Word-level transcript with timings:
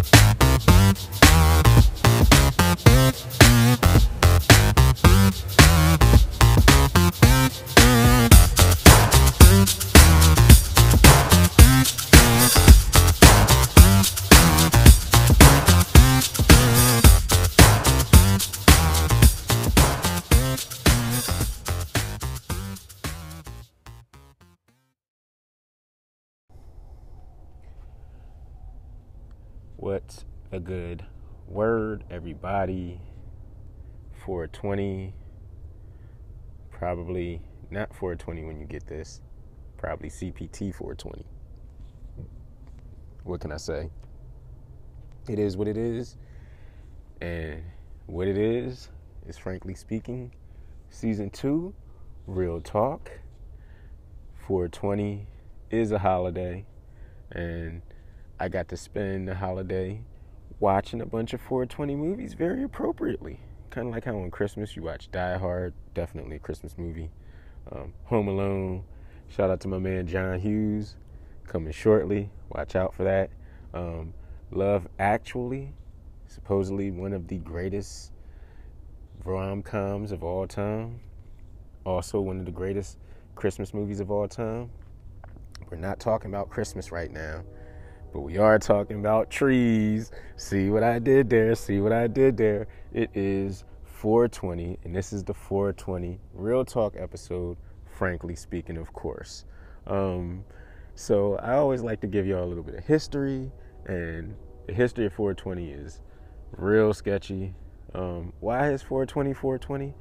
What's 0.00 0.14
a 0.14 0.40
good 30.70 31.04
word, 31.48 32.04
everybody? 32.12 33.00
420. 34.24 35.12
Probably 36.70 37.42
not 37.72 37.92
420 37.92 38.44
when 38.44 38.60
you 38.60 38.66
get 38.66 38.86
this. 38.86 39.20
Probably 39.78 40.08
CPT 40.08 40.72
420. 40.72 41.26
What 43.24 43.40
can 43.40 43.50
I 43.50 43.56
say? 43.56 43.90
It 45.28 45.40
is 45.40 45.56
what 45.56 45.66
it 45.66 45.76
is. 45.76 46.16
And 47.20 47.64
what 48.06 48.28
it 48.28 48.38
is, 48.38 48.90
is 49.26 49.36
frankly 49.36 49.74
speaking, 49.74 50.30
season 50.88 51.30
two, 51.30 51.74
Reel 52.28 52.60
Talk. 52.60 53.10
420 54.46 55.26
is 55.72 55.90
a 55.90 55.98
holiday. 55.98 56.64
And 57.32 57.82
I 58.38 58.48
got 58.48 58.68
to 58.68 58.76
spend 58.76 59.26
the 59.26 59.34
holiday 59.34 60.04
watching 60.60 61.00
a 61.00 61.06
bunch 61.06 61.32
of 61.32 61.40
420 61.40 61.96
movies 61.96 62.34
very 62.34 62.62
appropriately. 62.62 63.40
Kind 63.70 63.88
of 63.88 63.94
like 63.94 64.04
how 64.04 64.16
on 64.16 64.30
Christmas 64.30 64.76
you 64.76 64.82
watch 64.82 65.10
Die 65.10 65.38
Hard, 65.38 65.72
definitely 65.94 66.36
a 66.36 66.38
Christmas 66.38 66.76
movie. 66.76 67.10
Um, 67.72 67.94
Home 68.04 68.28
Alone, 68.28 68.84
shout 69.28 69.50
out 69.50 69.60
to 69.60 69.68
my 69.68 69.78
man 69.78 70.06
John 70.06 70.38
Hughes, 70.38 70.96
coming 71.46 71.72
shortly. 71.72 72.30
Watch 72.50 72.76
out 72.76 72.94
for 72.94 73.04
that. 73.04 73.30
Um, 73.72 74.12
Love 74.50 74.86
Actually, 74.98 75.72
supposedly 76.26 76.90
one 76.90 77.12
of 77.12 77.28
the 77.28 77.38
greatest 77.38 78.12
rom 79.24 79.62
coms 79.62 80.12
of 80.12 80.22
all 80.22 80.46
time. 80.46 81.00
Also, 81.84 82.20
one 82.20 82.38
of 82.38 82.44
the 82.44 82.52
greatest 82.52 82.98
Christmas 83.34 83.72
movies 83.72 84.00
of 84.00 84.10
all 84.10 84.28
time. 84.28 84.70
We're 85.70 85.78
not 85.78 86.00
talking 86.00 86.30
about 86.30 86.50
Christmas 86.50 86.92
right 86.92 87.10
now. 87.10 87.44
But 88.12 88.20
we 88.20 88.38
are 88.38 88.58
talking 88.58 88.98
about 88.98 89.30
trees. 89.30 90.10
See 90.36 90.68
what 90.68 90.82
I 90.82 90.98
did 90.98 91.30
there? 91.30 91.54
See 91.54 91.80
what 91.80 91.92
I 91.92 92.08
did 92.08 92.36
there? 92.36 92.66
It 92.92 93.10
is 93.14 93.64
420, 93.84 94.78
and 94.84 94.96
this 94.96 95.12
is 95.12 95.22
the 95.22 95.34
420 95.34 96.18
Reel 96.34 96.64
Talk 96.64 96.96
episode, 96.98 97.56
frankly 97.86 98.34
speaking, 98.34 98.76
of 98.76 98.92
course. 98.92 99.44
Um, 99.86 100.44
so 100.96 101.36
I 101.36 101.54
always 101.54 101.82
like 101.82 102.00
to 102.00 102.08
give 102.08 102.26
y'all 102.26 102.42
a 102.42 102.46
little 102.46 102.64
bit 102.64 102.74
of 102.74 102.84
history, 102.84 103.52
and 103.86 104.34
the 104.66 104.72
history 104.72 105.06
of 105.06 105.12
420 105.12 105.70
is 105.70 106.00
real 106.52 106.92
sketchy. 106.92 107.54
Um, 107.94 108.32
why 108.40 108.72
is 108.72 108.82
420 108.82 109.34
420? 109.34 109.94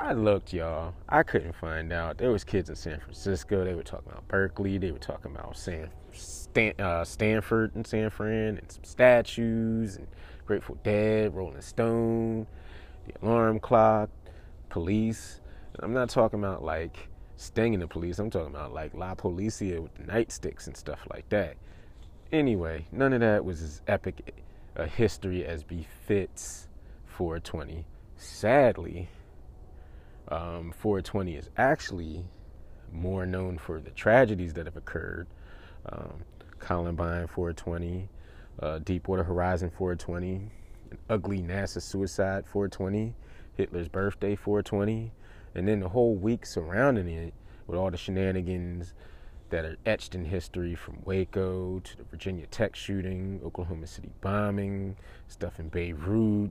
I 0.00 0.12
looked, 0.12 0.52
y'all. 0.52 0.94
I 1.08 1.24
couldn't 1.24 1.56
find 1.56 1.92
out. 1.92 2.18
There 2.18 2.30
was 2.30 2.44
kids 2.44 2.70
in 2.70 2.76
San 2.76 3.00
Francisco. 3.00 3.64
They 3.64 3.74
were 3.74 3.82
talking 3.82 4.12
about 4.12 4.28
Berkeley. 4.28 4.78
They 4.78 4.92
were 4.92 4.98
talking 5.00 5.32
about 5.32 5.56
San, 5.56 5.90
Stan, 6.12 6.74
uh, 6.78 7.04
Stanford 7.04 7.74
and 7.74 7.84
San 7.84 8.08
Fran, 8.08 8.58
and 8.58 8.70
some 8.70 8.84
statues, 8.84 9.96
and 9.96 10.06
Grateful 10.46 10.78
Dead, 10.84 11.34
Rolling 11.34 11.60
Stone, 11.62 12.46
the 13.08 13.26
alarm 13.26 13.58
clock, 13.58 14.08
police. 14.68 15.40
I'm 15.80 15.92
not 15.92 16.10
talking 16.10 16.38
about 16.38 16.62
like 16.62 17.08
stinging 17.36 17.80
the 17.80 17.88
police. 17.88 18.20
I'm 18.20 18.30
talking 18.30 18.54
about 18.54 18.72
like 18.72 18.94
La 18.94 19.16
Policia 19.16 19.80
with 19.80 19.96
the 19.96 20.04
nightsticks 20.04 20.68
and 20.68 20.76
stuff 20.76 21.00
like 21.10 21.28
that. 21.30 21.56
Anyway, 22.30 22.86
none 22.92 23.12
of 23.12 23.20
that 23.20 23.44
was 23.44 23.62
as 23.62 23.82
epic 23.88 24.32
a 24.76 24.86
history 24.86 25.44
as 25.44 25.64
befits 25.64 26.68
420. 27.06 27.84
Sadly, 28.16 29.08
um, 30.30 30.72
420 30.72 31.36
is 31.36 31.50
actually 31.56 32.24
more 32.92 33.26
known 33.26 33.58
for 33.58 33.80
the 33.80 33.90
tragedies 33.90 34.54
that 34.54 34.66
have 34.66 34.76
occurred. 34.76 35.26
Um, 35.86 36.24
Columbine 36.58 37.26
420, 37.26 38.08
uh, 38.60 38.78
Deepwater 38.80 39.24
Horizon 39.24 39.70
420, 39.70 40.50
ugly 41.08 41.40
NASA 41.40 41.80
suicide 41.80 42.46
420, 42.46 43.14
Hitler's 43.54 43.88
birthday 43.88 44.34
420, 44.34 45.12
and 45.54 45.68
then 45.68 45.80
the 45.80 45.88
whole 45.88 46.14
week 46.14 46.44
surrounding 46.44 47.08
it 47.08 47.34
with 47.66 47.78
all 47.78 47.90
the 47.90 47.96
shenanigans 47.96 48.94
that 49.50 49.64
are 49.64 49.76
etched 49.86 50.14
in 50.14 50.24
history 50.24 50.74
from 50.74 50.98
Waco 51.04 51.80
to 51.80 51.96
the 51.96 52.04
Virginia 52.04 52.46
Tech 52.46 52.76
shooting, 52.76 53.40
Oklahoma 53.44 53.86
City 53.86 54.10
bombing, 54.20 54.96
stuff 55.28 55.58
in 55.58 55.68
Beirut, 55.68 56.50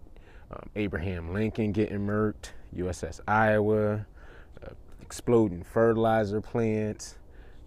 um, 0.51 0.69
Abraham 0.75 1.33
Lincoln 1.33 1.71
getting 1.71 1.99
murked, 1.99 2.51
USS 2.75 3.19
Iowa, 3.27 4.05
uh, 4.63 4.69
exploding 5.01 5.63
fertilizer 5.63 6.41
plants, 6.41 7.17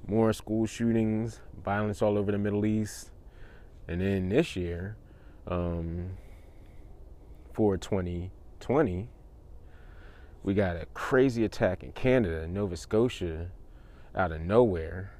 more 0.07 0.33
school 0.33 0.67
shootings, 0.67 1.41
violence 1.65 2.03
all 2.03 2.17
over 2.17 2.33
the 2.33 2.39
Middle 2.39 2.65
East. 2.65 3.11
And 3.87 4.01
then 4.01 4.29
this 4.29 4.57
year, 4.57 4.97
um, 5.47 6.11
for 7.53 7.77
2020, 7.77 9.09
we 10.43 10.55
got 10.55 10.77
a 10.77 10.87
crazy 10.95 11.45
attack 11.45 11.83
in 11.83 11.93
Canada, 11.93 12.47
Nova 12.47 12.77
Scotia, 12.77 13.51
out 14.15 14.33
of 14.33 14.41
nowhere. 14.41 15.13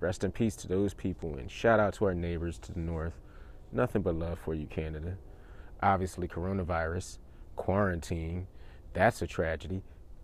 Rest 0.00 0.22
in 0.22 0.32
peace 0.32 0.54
to 0.56 0.68
those 0.68 0.92
people, 0.92 1.36
and 1.36 1.50
shout 1.50 1.80
out 1.80 1.94
to 1.94 2.04
our 2.04 2.14
neighbors 2.14 2.58
to 2.58 2.72
the 2.72 2.80
north. 2.80 3.14
Nothing 3.72 4.02
but 4.02 4.14
love 4.14 4.38
for 4.38 4.54
you, 4.54 4.66
Canada. 4.66 5.16
Obviously, 5.84 6.26
coronavirus, 6.26 7.18
quarantine, 7.56 8.46
that's 8.94 9.20
a 9.20 9.26
tragedy. 9.26 9.82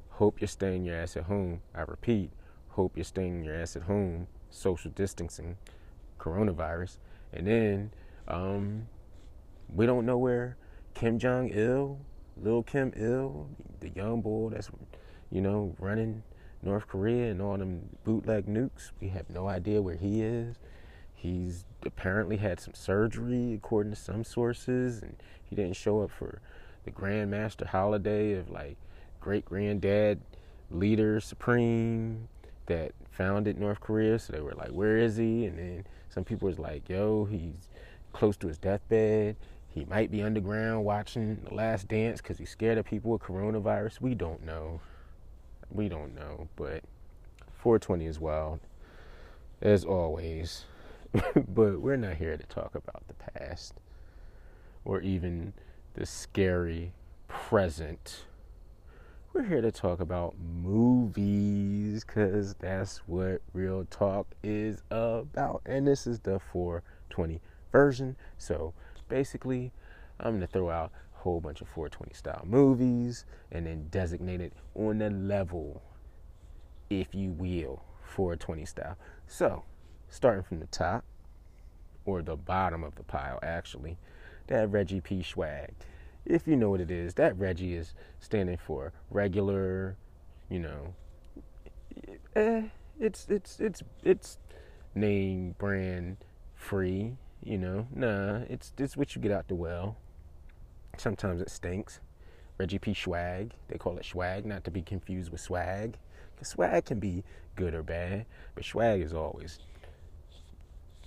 Hope 0.09 0.41
you're 0.41 0.49
staying 0.49 0.87
your 0.87 0.97
ass 0.97 1.19
at 1.19 1.25
home. 1.25 1.61
I 1.75 1.83
repeat, 1.83 2.31
hope 2.69 2.93
you're 2.97 3.05
staying 3.05 3.45
your 3.45 3.55
ass 3.55 3.77
at 3.77 3.83
home. 3.83 4.27
Social 4.49 4.91
distancing, 4.91 5.59
coronavirus. 6.19 6.97
And 7.35 7.47
then 7.47 7.91
um, 8.27 8.89
we 9.69 9.85
don't 9.85 10.07
know 10.07 10.17
where 10.17 10.57
Kim 10.95 11.19
Jong 11.19 11.51
Il, 11.51 12.01
Lil 12.39 12.63
Kim 12.63 12.95
Il, 12.97 13.47
the 13.81 13.91
young 13.91 14.23
boy 14.23 14.49
that's, 14.55 14.71
you 15.31 15.43
know, 15.43 15.77
running 15.79 16.23
North 16.63 16.89
Korea 16.89 17.31
and 17.33 17.43
all 17.43 17.59
them 17.59 17.83
bootleg 18.03 18.47
nukes. 18.47 18.93
We 18.99 19.09
have 19.09 19.29
no 19.29 19.47
idea 19.47 19.83
where 19.83 19.97
he 19.97 20.23
is. 20.23 20.57
He's 21.21 21.67
apparently 21.85 22.39
had 22.39 22.61
some 22.61 22.73
surgery, 22.73 23.53
according 23.53 23.93
to 23.93 23.99
some 23.99 24.25
sources, 24.25 25.03
and 25.03 25.17
he 25.45 25.55
didn't 25.55 25.77
show 25.77 26.01
up 26.01 26.11
for 26.11 26.41
the 26.85 26.91
Grandmaster 26.91 27.67
holiday 27.67 28.33
of 28.33 28.49
like 28.49 28.79
great 29.21 29.45
granddad 29.45 30.23
leader 30.71 31.21
supreme 31.21 32.29
that 32.67 32.93
founded 33.11 33.61
North 33.61 33.81
Korea. 33.81 34.19
So 34.19 34.33
they 34.33 34.41
were 34.41 34.55
like, 34.55 34.71
where 34.71 34.97
is 34.97 35.19
he? 35.19 35.45
And 35.45 35.59
then 35.59 35.85
some 36.09 36.25
people 36.25 36.49
was 36.49 36.59
like, 36.59 36.89
yo, 36.89 37.27
he's 37.27 37.69
close 38.15 38.39
to 38.39 38.47
his 38.47 38.57
deathbed. 38.57 39.37
He 39.69 39.85
might 39.85 40.11
be 40.11 40.23
underground 40.23 40.87
watching 40.87 41.43
The 41.47 41.55
Last 41.55 41.87
Dance 41.87 42.23
because 42.23 42.39
he's 42.39 42.49
scared 42.49 42.79
of 42.79 42.87
people 42.87 43.11
with 43.11 43.21
coronavirus. 43.21 44.01
We 44.01 44.15
don't 44.15 44.43
know. 44.43 44.81
We 45.71 45.91
don't 45.91 46.15
know. 46.15 46.49
But 46.57 46.83
420 47.59 48.07
is 48.07 48.19
wild, 48.19 48.61
as 49.61 49.85
always. 49.85 50.65
but 51.49 51.81
we're 51.81 51.97
not 51.97 52.15
here 52.15 52.37
to 52.37 52.47
talk 52.47 52.75
about 52.75 53.03
the 53.09 53.15
past 53.15 53.75
or 54.85 55.01
even 55.01 55.53
the 55.95 56.07
scary 56.07 56.93
present. 57.29 58.25
We're 59.33 59.45
here 59.45 59.61
to 59.61 59.73
talk 59.73 60.01
about 60.01 60.35
movies 60.39 62.05
because 62.05 62.55
that's 62.55 62.99
what 63.07 63.43
Reel 63.53 63.87
Talk 63.91 64.27
is 64.43 64.83
about. 64.91 65.63
And 65.67 65.87
this 65.87 66.07
is 66.07 66.21
the 66.21 66.41
420 66.53 67.41
version. 67.73 68.17
So 68.39 68.75
basically, 69.09 69.73
I'm 70.19 70.33
going 70.33 70.41
to 70.41 70.47
throw 70.47 70.71
out 70.71 70.93
a 71.17 71.19
whole 71.23 71.41
bunch 71.41 71.61
of 71.61 71.69
420 71.69 72.15
style 72.15 72.45
movies 72.45 73.25
and 73.51 73.67
then 73.67 73.87
designate 73.91 74.41
it 74.41 74.53
on 74.75 74.99
the 74.99 75.11
level, 75.11 75.83
if 76.89 77.15
you 77.15 77.31
will, 77.33 77.83
420 78.05 78.65
style. 78.65 78.97
So, 79.27 79.63
starting 80.11 80.43
from 80.43 80.61
the 80.61 80.67
top, 80.67 81.05
or 82.05 82.23
the 82.23 82.37
bottom 82.37 82.85
of 82.85 82.97
the 82.97 83.03
pile, 83.03 83.39
actually, 83.43 83.97
that 84.49 84.71
Reggie 84.71 85.01
P. 85.01 85.23
Swag. 85.23 85.73
If 86.27 86.47
you 86.47 86.57
know 86.57 86.71
what 86.71 86.81
it 86.81 86.91
is, 86.91 87.15
that 87.15 87.39
Reggie 87.39 87.75
is 87.75 87.95
standing 88.19 88.59
for 88.59 88.93
regular, 89.11 89.97
you 90.49 90.59
know, 90.59 90.95
eh, 92.37 92.63
it's 92.99 93.27
it's 93.31 93.59
it's 93.59 93.83
it's 94.05 94.39
name 94.95 95.55
brand 95.59 96.19
free. 96.55 97.17
You 97.43 97.57
know, 97.57 97.87
nah, 97.95 98.41
it's 98.51 98.75
it's 98.77 98.97
what 98.97 99.17
you 99.17 99.23
get 99.23 99.33
out 99.33 99.49
the 99.49 99.55
well. 99.55 99.97
Sometimes 100.99 101.41
it 101.41 101.49
stinks. 101.49 102.01
Reggie 102.59 102.79
P. 102.79 102.93
Swag, 102.93 103.55
they 103.69 103.79
call 103.79 103.97
it 103.97 104.05
swag, 104.05 104.45
not 104.45 104.65
to 104.65 104.71
be 104.71 104.83
confused 104.83 105.33
with 105.33 105.41
swag. 105.41 105.97
Because 106.35 106.49
swag 106.49 106.85
can 106.85 106.99
be 106.99 107.25
good 107.57 107.73
or 107.73 107.83
bad, 107.83 108.27
but 108.55 108.67
swag 108.67 109.01
is 109.01 109.15
always, 109.15 109.59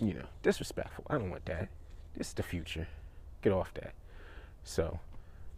you 0.07 0.13
know, 0.13 0.25
disrespectful. 0.41 1.05
I 1.09 1.17
don't 1.17 1.29
want 1.29 1.45
that. 1.45 1.69
This 2.15 2.27
is 2.27 2.33
the 2.33 2.43
future. 2.43 2.87
Get 3.41 3.53
off 3.53 3.73
that. 3.75 3.93
So, 4.63 4.99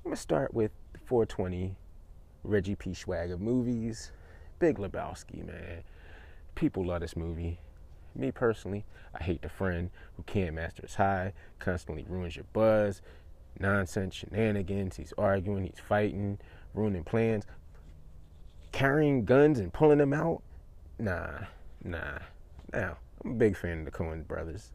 I'm 0.03 0.11
to 0.11 0.17
start 0.17 0.53
with 0.53 0.71
420 1.05 1.75
Reggie 2.43 2.75
P. 2.75 2.93
Swag 2.93 3.31
of 3.31 3.41
movies. 3.41 4.11
Big 4.59 4.77
Lebowski, 4.77 5.45
man. 5.45 5.83
People 6.55 6.85
love 6.85 7.01
this 7.01 7.15
movie. 7.15 7.59
Me 8.15 8.31
personally, 8.31 8.85
I 9.13 9.23
hate 9.23 9.41
the 9.41 9.49
friend 9.49 9.89
who 10.15 10.23
can't 10.23 10.55
master 10.55 10.83
his 10.83 10.95
high, 10.95 11.33
constantly 11.59 12.05
ruins 12.07 12.35
your 12.35 12.45
buzz, 12.53 13.01
nonsense, 13.59 14.15
shenanigans. 14.15 14.95
He's 14.95 15.13
arguing, 15.17 15.65
he's 15.65 15.79
fighting, 15.79 16.39
ruining 16.73 17.03
plans, 17.03 17.45
carrying 18.71 19.25
guns 19.25 19.59
and 19.59 19.73
pulling 19.73 19.97
them 19.97 20.13
out. 20.13 20.41
Nah, 20.97 21.39
nah. 21.83 22.19
Now, 22.71 22.97
I'm 23.23 23.31
a 23.31 23.35
big 23.35 23.57
fan 23.57 23.79
of 23.79 23.85
the 23.85 23.91
Coen 23.91 24.27
brothers. 24.27 24.71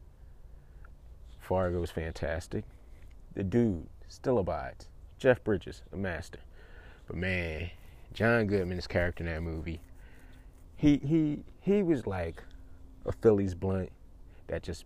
Fargo 1.39 1.81
is 1.83 1.91
fantastic. 1.91 2.63
The 3.33 3.43
dude 3.43 3.87
still 4.07 4.39
abides. 4.39 4.87
Jeff 5.17 5.43
Bridges, 5.43 5.83
a 5.93 5.97
master. 5.97 6.39
But 7.07 7.15
man, 7.15 7.69
John 8.13 8.47
Goodman's 8.47 8.87
character 8.87 9.23
in 9.23 9.29
that 9.29 9.41
movie, 9.41 9.81
he 10.75 10.97
he 10.97 11.43
he 11.59 11.83
was 11.83 12.07
like 12.07 12.43
a 13.05 13.11
Phillies 13.11 13.53
blunt 13.53 13.91
that 14.47 14.63
just 14.63 14.85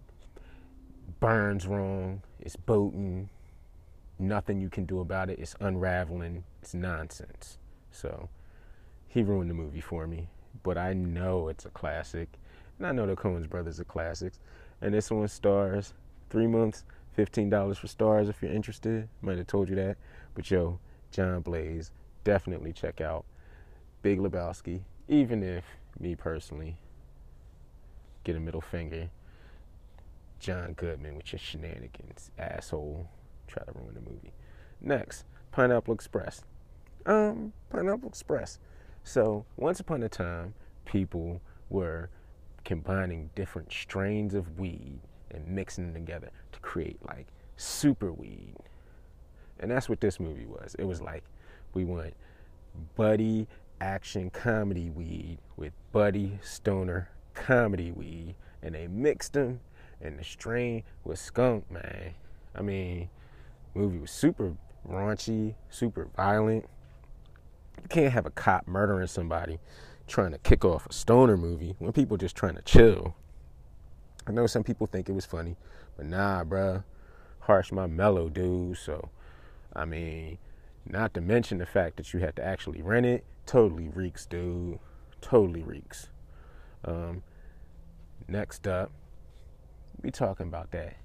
burns 1.19 1.67
wrong. 1.67 2.21
It's 2.39 2.55
boating. 2.55 3.29
Nothing 4.17 4.61
you 4.61 4.69
can 4.69 4.85
do 4.85 4.99
about 5.01 5.29
it. 5.29 5.39
It's 5.39 5.55
unraveling. 5.59 6.43
It's 6.61 6.73
nonsense. 6.73 7.57
So 7.91 8.29
he 9.07 9.23
ruined 9.23 9.49
the 9.49 9.55
movie 9.55 9.81
for 9.81 10.07
me. 10.07 10.29
But 10.63 10.77
I 10.77 10.93
know 10.93 11.47
it's 11.47 11.65
a 11.65 11.69
classic. 11.69 12.29
And 12.77 12.87
I 12.87 12.91
know 12.91 13.05
the 13.05 13.15
Coens 13.15 13.49
brothers 13.49 13.79
are 13.79 13.85
classics. 13.85 14.39
And 14.81 14.93
this 14.93 15.09
one 15.09 15.27
stars 15.27 15.93
three 16.29 16.47
months, 16.47 16.83
$15 17.17 17.77
for 17.77 17.87
Starz 17.87 18.29
if 18.29 18.41
you're 18.41 18.51
interested. 18.51 19.07
Might 19.21 19.37
have 19.37 19.47
told 19.47 19.69
you 19.69 19.75
that. 19.75 19.97
But 20.33 20.49
yo, 20.51 20.79
John 21.11 21.41
Blaze, 21.41 21.91
definitely 22.23 22.73
check 22.73 22.99
out 22.99 23.25
Big 24.01 24.19
Lebowski. 24.19 24.81
Even 25.07 25.43
if 25.43 25.63
me 25.99 26.15
personally, 26.15 26.77
get 28.23 28.35
a 28.35 28.39
middle 28.39 28.61
finger. 28.61 29.09
John 30.39 30.73
Goodman 30.73 31.15
with 31.15 31.31
your 31.31 31.39
shenanigans, 31.39 32.31
asshole. 32.37 33.07
Try 33.47 33.63
to 33.63 33.71
ruin 33.71 33.93
the 33.93 34.01
movie. 34.01 34.33
Next, 34.81 35.25
Pineapple 35.51 35.93
Express. 35.93 36.43
Um, 37.05 37.53
Pineapple 37.69 38.09
Express. 38.09 38.59
So, 39.03 39.45
once 39.55 39.79
upon 39.79 40.03
a 40.03 40.09
time, 40.09 40.55
people 40.85 41.41
were 41.69 42.09
combining 42.65 43.29
different 43.35 43.71
strains 43.71 44.33
of 44.33 44.59
weed 44.59 44.99
and 45.31 45.47
mixing 45.47 45.93
them 45.93 46.05
together 46.05 46.29
to 46.51 46.59
create 46.59 46.97
like 47.07 47.27
super 47.55 48.11
weed. 48.11 48.55
And 49.59 49.71
that's 49.71 49.87
what 49.87 50.01
this 50.01 50.19
movie 50.19 50.45
was. 50.45 50.75
It 50.77 50.83
was 50.83 51.01
like 51.01 51.23
we 51.73 51.85
want 51.85 52.13
buddy 52.95 53.47
action 53.79 54.29
comedy 54.29 54.89
weed 54.89 55.37
with 55.55 55.71
buddy 55.91 56.39
stoner 56.41 57.09
comedy 57.33 57.91
weed, 57.91 58.35
and 58.61 58.75
they 58.75 58.87
mixed 58.87 59.33
them, 59.33 59.59
and 60.01 60.17
the 60.17 60.23
strain 60.23 60.83
was 61.03 61.19
skunk, 61.19 61.69
man. 61.69 62.13
I 62.55 62.61
mean, 62.61 63.09
movie 63.73 63.99
was 63.99 64.11
super 64.11 64.53
raunchy, 64.89 65.55
super 65.69 66.07
violent. 66.15 66.65
You 67.81 67.87
can't 67.89 68.13
have 68.13 68.25
a 68.25 68.31
cop 68.31 68.67
murdering 68.67 69.07
somebody 69.07 69.59
trying 70.07 70.31
to 70.31 70.37
kick 70.37 70.63
off 70.63 70.85
a 70.85 70.93
stoner 70.93 71.37
movie 71.37 71.75
when 71.79 71.91
people 71.93 72.17
just 72.17 72.35
trying 72.35 72.55
to 72.55 72.61
chill. 72.61 73.15
I 74.27 74.31
know 74.31 74.47
some 74.47 74.63
people 74.63 74.87
think 74.87 75.09
it 75.09 75.13
was 75.13 75.25
funny, 75.25 75.55
but 75.97 76.05
nah, 76.05 76.43
bruh. 76.43 76.83
Harsh 77.41 77.71
my 77.71 77.85
mellow 77.85 78.27
dude. 78.27 78.77
So, 78.77 79.09
I 79.75 79.85
mean, 79.85 80.39
not 80.85 81.13
to 81.13 81.21
mention 81.21 81.59
the 81.59 81.65
fact 81.65 81.97
that 81.97 82.13
you 82.13 82.19
had 82.19 82.35
to 82.37 82.43
actually 82.43 82.81
rent 82.81 83.05
it. 83.05 83.23
Totally 83.45 83.87
reeks, 83.87 84.25
dude. 84.25 84.79
Totally 85.21 85.61
reeks. 85.61 86.09
Um, 86.83 87.23
next 88.27 88.67
up, 88.67 88.91
we 90.01 90.09
talking 90.09 90.47
about 90.47 90.71
that. 90.71 90.95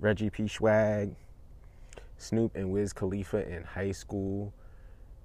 Reggie 0.00 0.30
P. 0.30 0.48
Swag, 0.48 1.14
Snoop 2.16 2.56
and 2.56 2.70
Wiz 2.70 2.92
Khalifa 2.92 3.46
in 3.48 3.64
high 3.64 3.92
school 3.92 4.54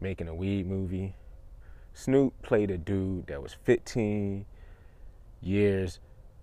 making 0.02 0.28
a 0.28 0.36
weed 0.36 0.68
movie. 0.68 1.16
Snoop 1.94 2.34
played 2.42 2.72
a 2.72 2.78
dude 2.78 3.28
that 3.28 3.42
was 3.42 3.56
15 3.63 4.45
years 5.42 6.00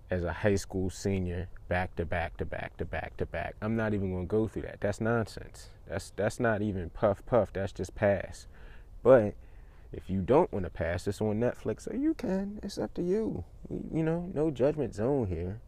as 0.09 0.23
a 0.23 0.33
high 0.33 0.55
school 0.55 0.89
senior, 0.89 1.47
back 1.69 1.95
to 1.95 2.05
back 2.05 2.37
to 2.37 2.45
back 2.45 2.75
to 2.77 2.85
back 2.85 3.15
to 3.17 3.25
back. 3.25 3.55
I'm 3.61 3.75
not 3.75 3.93
even 3.93 4.11
going 4.11 4.27
to 4.27 4.29
go 4.29 4.47
through 4.47 4.63
that. 4.63 4.81
That's 4.81 4.99
nonsense. 4.99 5.69
That's 5.87 6.11
that's 6.15 6.39
not 6.39 6.61
even 6.61 6.89
puff 6.89 7.25
puff. 7.25 7.53
That's 7.53 7.71
just 7.71 7.95
pass. 7.95 8.47
But 9.03 9.35
if 9.93 10.09
you 10.09 10.21
don't 10.21 10.51
want 10.51 10.65
to 10.65 10.69
pass 10.69 11.05
this 11.05 11.21
on 11.21 11.39
Netflix, 11.39 11.81
so 11.83 11.93
you 11.93 12.13
can. 12.13 12.59
It's 12.63 12.77
up 12.77 12.93
to 12.95 13.01
you. 13.01 13.43
You 13.69 14.03
know, 14.03 14.29
no 14.33 14.51
judgment 14.51 14.95
zone 14.95 15.27
here. 15.27 15.59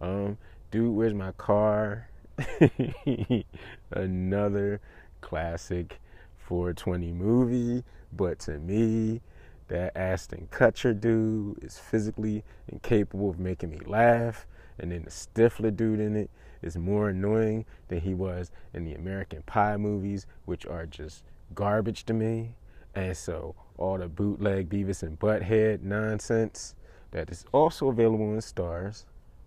Um, 0.00 0.38
dude, 0.70 0.94
where's 0.94 1.14
my 1.14 1.32
car? 1.32 2.08
Another 3.90 4.80
classic 5.20 6.00
420 6.38 7.12
movie, 7.12 7.84
but 8.16 8.38
to 8.40 8.58
me, 8.58 9.20
that 9.68 9.96
Ashton 9.96 10.48
Kutcher 10.50 10.98
dude 10.98 11.62
is 11.62 11.78
physically 11.78 12.44
incapable 12.68 13.30
of 13.30 13.38
making 13.38 13.70
me 13.70 13.80
laugh, 13.84 14.46
and 14.78 14.92
then 14.92 15.04
the 15.04 15.10
Stifler 15.10 15.74
dude 15.74 16.00
in 16.00 16.16
it 16.16 16.30
is 16.62 16.76
more 16.76 17.08
annoying 17.08 17.64
than 17.88 18.00
he 18.00 18.14
was 18.14 18.50
in 18.72 18.84
the 18.84 18.94
American 18.94 19.42
Pie 19.42 19.76
movies, 19.76 20.26
which 20.44 20.66
are 20.66 20.86
just 20.86 21.22
garbage 21.54 22.04
to 22.04 22.14
me. 22.14 22.54
And 22.94 23.16
so 23.16 23.54
all 23.76 23.98
the 23.98 24.08
bootleg 24.08 24.68
Beavis 24.68 25.02
and 25.02 25.18
Butthead 25.18 25.82
nonsense 25.82 26.74
that 27.10 27.30
is 27.30 27.44
also 27.52 27.88
available 27.88 28.32
in 28.32 28.38
Starz. 28.38 29.04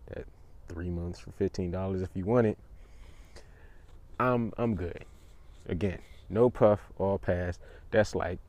That 0.08 0.26
three 0.68 0.90
months 0.90 1.20
for 1.20 1.32
fifteen 1.32 1.72
dollars 1.72 2.02
if 2.02 2.10
you 2.14 2.26
want 2.26 2.48
it. 2.48 2.58
I'm 4.20 4.54
I'm 4.58 4.76
good. 4.76 5.06
Again, 5.68 6.00
no 6.30 6.50
puff, 6.50 6.80
all 6.98 7.18
pass. 7.18 7.60
That's 7.92 8.16
like 8.16 8.40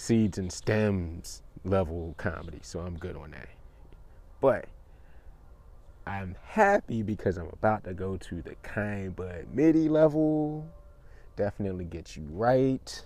seeds 0.00 0.38
and 0.38 0.50
stems 0.50 1.42
level 1.64 2.14
comedy, 2.16 2.58
so 2.62 2.80
I'm 2.80 2.96
good 2.96 3.16
on 3.16 3.32
that. 3.32 3.48
But 4.40 4.64
I'm 6.06 6.36
happy 6.42 7.02
because 7.02 7.36
I'm 7.36 7.50
about 7.52 7.84
to 7.84 7.92
go 7.92 8.16
to 8.16 8.42
the 8.42 8.54
kind 8.62 9.14
but 9.14 9.52
MIDI 9.52 9.88
level. 9.88 10.66
Definitely 11.36 11.84
get 11.84 12.16
you 12.16 12.26
right. 12.30 13.04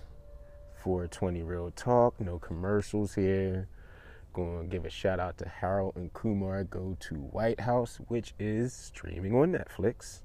420 0.83 1.43
Reel 1.43 1.71
Talk, 1.75 2.19
no 2.19 2.39
commercials 2.39 3.13
here. 3.13 3.67
To 4.35 4.65
give 4.69 4.83
a 4.83 4.89
shout 4.89 5.19
out 5.19 5.37
to 5.37 5.47
Harold 5.47 5.95
and 5.95 6.11
Kumar 6.11 6.65
Go 6.65 6.97
to 6.99 7.15
White 7.15 7.61
House, 7.61 7.99
which 8.09 8.33
is 8.37 8.73
streaming 8.73 9.33
on 9.33 9.53
Netflix. 9.53 10.21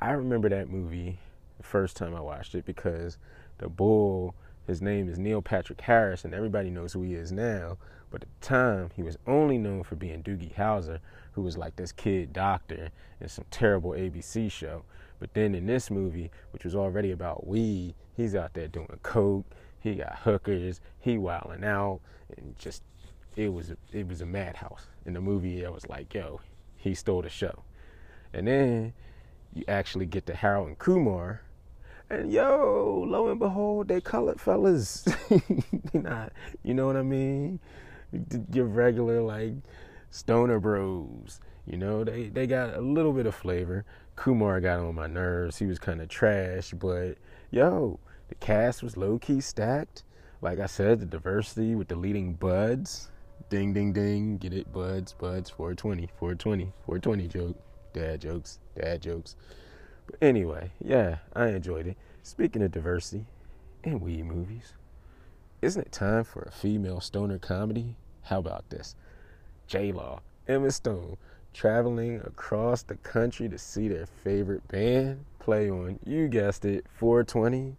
I 0.00 0.10
remember 0.10 0.48
that 0.48 0.68
movie 0.68 1.18
the 1.58 1.62
first 1.62 1.96
time 1.96 2.14
I 2.14 2.20
watched 2.20 2.56
it 2.56 2.64
because 2.64 3.18
the 3.58 3.68
bull, 3.68 4.34
his 4.66 4.80
name 4.80 5.08
is 5.08 5.18
Neil 5.18 5.42
Patrick 5.42 5.80
Harris, 5.80 6.24
and 6.24 6.34
everybody 6.34 6.70
knows 6.70 6.92
who 6.92 7.02
he 7.02 7.14
is 7.14 7.32
now. 7.32 7.76
But 8.10 8.22
at 8.22 8.28
the 8.40 8.46
time, 8.46 8.90
he 8.94 9.02
was 9.02 9.18
only 9.26 9.58
known 9.58 9.82
for 9.82 9.96
being 9.96 10.22
Doogie 10.22 10.54
Howser, 10.54 11.00
who 11.32 11.42
was 11.42 11.58
like 11.58 11.76
this 11.76 11.92
kid 11.92 12.32
doctor 12.32 12.90
in 13.20 13.28
some 13.28 13.44
terrible 13.50 13.90
ABC 13.90 14.50
show. 14.50 14.84
But 15.18 15.34
then 15.34 15.54
in 15.54 15.66
this 15.66 15.90
movie, 15.90 16.30
which 16.52 16.64
was 16.64 16.74
already 16.74 17.10
about 17.10 17.46
weed, 17.46 17.94
he's 18.16 18.34
out 18.34 18.54
there 18.54 18.68
doing 18.68 18.98
coke. 19.02 19.46
He 19.80 19.96
got 19.96 20.18
hookers. 20.20 20.80
He 21.00 21.18
wilding 21.18 21.64
out, 21.64 22.00
and 22.36 22.56
just 22.58 22.82
it 23.36 23.52
was 23.52 23.72
it 23.92 24.08
was 24.08 24.20
a 24.20 24.26
madhouse. 24.26 24.86
In 25.04 25.14
the 25.14 25.20
movie, 25.20 25.66
I 25.66 25.70
was 25.70 25.88
like, 25.88 26.14
yo, 26.14 26.40
he 26.76 26.94
stole 26.94 27.22
the 27.22 27.28
show. 27.28 27.64
And 28.32 28.46
then 28.46 28.92
you 29.52 29.64
actually 29.68 30.06
get 30.06 30.26
to 30.26 30.34
Harold 30.34 30.68
and 30.68 30.78
Kumar, 30.78 31.42
and 32.10 32.32
yo, 32.32 33.04
lo 33.06 33.28
and 33.28 33.38
behold, 33.38 33.88
they 33.88 34.00
colored 34.00 34.40
fellas. 34.40 35.06
not, 35.92 36.32
you 36.62 36.74
know 36.74 36.86
what 36.86 36.96
I 36.96 37.02
mean? 37.02 37.60
Your 38.52 38.66
regular 38.66 39.20
like 39.22 39.54
stoner 40.10 40.60
bros. 40.60 41.40
You 41.66 41.78
know, 41.78 42.04
they 42.04 42.28
they 42.28 42.46
got 42.46 42.74
a 42.74 42.80
little 42.80 43.12
bit 43.12 43.26
of 43.26 43.34
flavor. 43.34 43.84
Kumar 44.16 44.60
got 44.60 44.78
on 44.78 44.94
my 44.94 45.06
nerves. 45.06 45.58
He 45.58 45.66
was 45.66 45.78
kind 45.78 46.00
of 46.00 46.08
trash, 46.08 46.72
but 46.72 47.16
yo, 47.50 47.98
the 48.28 48.34
cast 48.36 48.82
was 48.82 48.96
low 48.96 49.18
key 49.18 49.40
stacked. 49.40 50.04
Like 50.40 50.60
I 50.60 50.66
said, 50.66 51.00
the 51.00 51.06
diversity 51.06 51.74
with 51.74 51.88
the 51.88 51.96
leading 51.96 52.34
buds. 52.34 53.10
Ding, 53.48 53.72
ding, 53.72 53.92
ding. 53.92 54.38
Get 54.38 54.52
it? 54.52 54.72
Buds, 54.72 55.12
buds. 55.14 55.50
420, 55.50 56.08
420, 56.18 56.72
420 56.86 57.28
joke. 57.28 57.56
Dad 57.92 58.20
jokes, 58.20 58.58
dad 58.76 59.00
jokes. 59.02 59.36
But 60.06 60.16
anyway, 60.20 60.72
yeah, 60.82 61.18
I 61.34 61.48
enjoyed 61.48 61.86
it. 61.86 61.96
Speaking 62.22 62.62
of 62.62 62.72
diversity 62.72 63.26
in 63.82 64.00
weed 64.00 64.24
movies, 64.24 64.74
isn't 65.62 65.86
it 65.86 65.92
time 65.92 66.24
for 66.24 66.42
a 66.42 66.50
female 66.50 67.00
stoner 67.00 67.38
comedy? 67.38 67.96
How 68.22 68.38
about 68.38 68.68
this? 68.70 68.96
J 69.66 69.92
Law, 69.92 70.20
Emma 70.46 70.70
Stone, 70.70 71.16
traveling 71.52 72.20
across 72.24 72.82
the 72.82 72.96
country 72.96 73.48
to 73.48 73.56
see 73.56 73.88
their 73.88 74.06
favorite 74.06 74.66
band 74.68 75.24
play 75.38 75.70
on, 75.70 75.98
you 76.04 76.28
guessed 76.28 76.64
it, 76.64 76.84
420. 76.98 77.76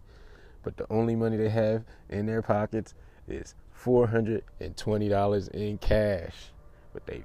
But 0.63 0.77
the 0.77 0.91
only 0.91 1.15
money 1.15 1.37
they 1.37 1.49
have 1.49 1.83
in 2.09 2.25
their 2.25 2.41
pockets 2.41 2.95
is 3.27 3.53
$420 3.83 5.49
in 5.49 5.77
cash. 5.77 6.51
But 6.93 7.05
they 7.05 7.23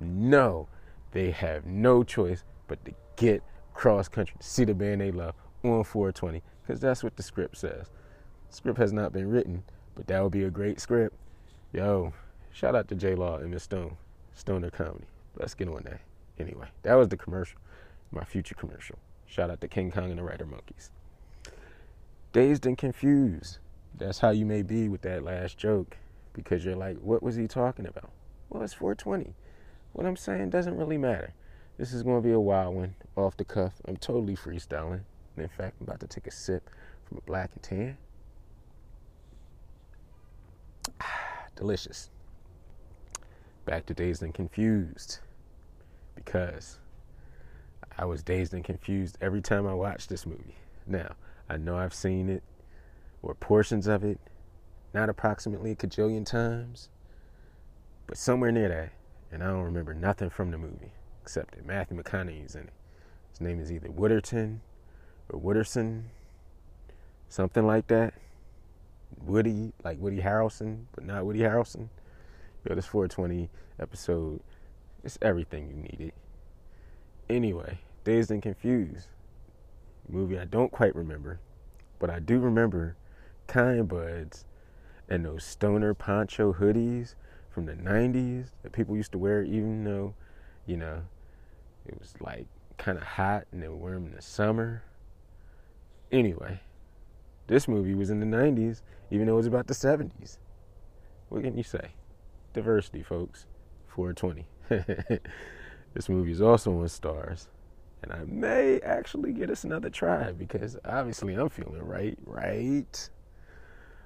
know 0.00 0.68
they 1.12 1.30
have 1.32 1.66
no 1.66 2.02
choice 2.02 2.44
but 2.66 2.82
to 2.84 2.92
get 3.16 3.42
cross 3.78 4.08
country 4.08 4.34
to 4.40 4.46
see 4.46 4.64
the 4.64 4.74
band 4.74 5.00
they 5.00 5.12
love 5.12 5.36
on 5.62 5.84
420 5.84 6.42
because 6.62 6.80
that's 6.80 7.04
what 7.04 7.16
the 7.16 7.22
script 7.22 7.56
says. 7.56 7.86
Script 8.50 8.76
has 8.76 8.92
not 8.92 9.12
been 9.12 9.30
written, 9.30 9.62
but 9.94 10.08
that 10.08 10.20
would 10.20 10.32
be 10.32 10.42
a 10.42 10.50
great 10.50 10.80
script. 10.80 11.14
Yo, 11.72 12.12
shout 12.52 12.74
out 12.74 12.88
to 12.88 12.96
J 12.96 13.14
Law 13.14 13.36
and 13.36 13.52
Miss 13.52 13.62
Stone, 13.62 13.96
Stoner 14.34 14.70
Comedy. 14.70 15.04
Let's 15.36 15.54
get 15.54 15.68
on 15.68 15.84
that. 15.84 16.00
Anyway, 16.40 16.66
that 16.82 16.94
was 16.94 17.06
the 17.06 17.16
commercial, 17.16 17.60
my 18.10 18.24
future 18.24 18.56
commercial. 18.56 18.98
Shout 19.26 19.48
out 19.48 19.60
to 19.60 19.68
King 19.68 19.92
Kong 19.92 20.10
and 20.10 20.18
the 20.18 20.24
Rider 20.24 20.46
Monkeys. 20.46 20.90
Dazed 22.32 22.66
and 22.66 22.76
confused. 22.76 23.58
That's 23.96 24.18
how 24.18 24.30
you 24.30 24.44
may 24.44 24.62
be 24.62 24.88
with 24.88 25.02
that 25.02 25.22
last 25.22 25.56
joke 25.56 25.96
because 26.32 26.64
you're 26.64 26.74
like, 26.74 26.96
what 26.98 27.22
was 27.22 27.36
he 27.36 27.46
talking 27.46 27.86
about? 27.86 28.10
Well, 28.50 28.64
it's 28.64 28.74
420. 28.74 29.34
What 29.92 30.04
I'm 30.04 30.16
saying 30.16 30.50
doesn't 30.50 30.76
really 30.76 30.98
matter. 30.98 31.32
This 31.78 31.92
is 31.92 32.02
going 32.02 32.20
to 32.20 32.28
be 32.28 32.34
a 32.34 32.40
wild 32.40 32.74
one, 32.74 32.96
off 33.14 33.36
the 33.36 33.44
cuff. 33.44 33.74
I'm 33.86 33.96
totally 33.96 34.34
freestyling. 34.34 35.02
And 35.36 35.44
in 35.44 35.48
fact, 35.48 35.76
I'm 35.80 35.86
about 35.86 36.00
to 36.00 36.08
take 36.08 36.26
a 36.26 36.30
sip 36.32 36.68
from 37.04 37.18
a 37.18 37.20
black 37.20 37.52
and 37.54 37.62
tan. 37.62 37.98
Delicious. 41.56 42.10
Back 43.64 43.86
to 43.86 43.94
dazed 43.94 44.24
and 44.24 44.34
confused 44.34 45.20
because 46.16 46.80
I 47.96 48.06
was 48.06 48.24
dazed 48.24 48.54
and 48.54 48.64
confused 48.64 49.16
every 49.20 49.40
time 49.40 49.64
I 49.64 49.74
watched 49.74 50.08
this 50.08 50.26
movie. 50.26 50.56
Now, 50.84 51.14
I 51.48 51.58
know 51.58 51.76
I've 51.78 51.94
seen 51.94 52.28
it 52.28 52.42
or 53.22 53.34
portions 53.36 53.86
of 53.86 54.02
it, 54.02 54.18
not 54.92 55.08
approximately 55.08 55.70
a 55.70 55.76
cajillion 55.76 56.26
times, 56.26 56.88
but 58.08 58.16
somewhere 58.16 58.50
near 58.50 58.68
that. 58.68 58.92
And 59.30 59.44
I 59.44 59.46
don't 59.46 59.62
remember 59.62 59.94
nothing 59.94 60.30
from 60.30 60.50
the 60.50 60.58
movie 60.58 60.90
that 61.34 61.64
Matthew 61.64 62.00
McConaughey's 62.00 62.54
in 62.54 62.62
it. 62.62 62.72
His 63.30 63.40
name 63.40 63.60
is 63.60 63.70
either 63.70 63.88
Wooderton 63.88 64.58
or 65.28 65.40
Wooderson, 65.40 66.04
something 67.28 67.66
like 67.66 67.86
that. 67.88 68.14
Woody, 69.24 69.72
like 69.84 69.98
Woody 69.98 70.20
Harrelson, 70.20 70.84
but 70.94 71.04
not 71.04 71.24
Woody 71.24 71.40
Harrelson. 71.40 71.88
Yo, 72.64 72.74
this 72.74 72.86
420 72.86 73.48
episode, 73.80 74.40
it's 75.04 75.18
everything 75.22 75.68
you 75.68 75.76
needed. 75.76 76.12
Anyway, 77.28 77.78
Dazed 78.04 78.30
and 78.30 78.42
Confused, 78.42 79.08
movie 80.08 80.38
I 80.38 80.44
don't 80.44 80.72
quite 80.72 80.94
remember, 80.94 81.40
but 81.98 82.10
I 82.10 82.18
do 82.18 82.38
remember 82.38 82.96
Kind 83.46 83.88
Buds 83.88 84.44
and 85.08 85.24
those 85.24 85.44
stoner 85.44 85.94
poncho 85.94 86.52
hoodies 86.52 87.14
from 87.50 87.66
the 87.66 87.74
90s 87.74 88.48
that 88.62 88.72
people 88.72 88.96
used 88.96 89.12
to 89.12 89.18
wear, 89.18 89.42
even 89.42 89.84
though, 89.84 90.14
you 90.66 90.76
know, 90.76 91.02
it 91.88 91.98
was 91.98 92.14
like 92.20 92.46
kind 92.76 92.98
of 92.98 93.04
hot 93.04 93.46
and 93.52 93.62
they 93.62 93.66
them 93.66 94.06
in 94.06 94.14
the 94.14 94.22
summer. 94.22 94.82
Anyway, 96.10 96.60
this 97.46 97.68
movie 97.68 97.94
was 97.94 98.10
in 98.10 98.20
the 98.20 98.26
90s, 98.26 98.82
even 99.10 99.26
though 99.26 99.34
it 99.34 99.36
was 99.36 99.46
about 99.46 99.66
the 99.66 99.74
70s. 99.74 100.38
What 101.28 101.42
can 101.42 101.56
you 101.56 101.62
say? 101.62 101.90
Diversity, 102.54 103.02
folks. 103.02 103.46
420. 103.88 104.46
this 105.94 106.08
movie 106.08 106.30
is 106.30 106.40
also 106.40 106.72
on 106.72 106.86
Starz. 106.86 107.48
And 108.02 108.12
I 108.12 108.24
may 108.26 108.80
actually 108.80 109.32
get 109.32 109.50
us 109.50 109.64
another 109.64 109.90
try 109.90 110.32
because 110.32 110.76
obviously 110.84 111.34
I'm 111.34 111.48
feeling 111.48 111.82
right, 111.82 112.16
right? 112.24 113.10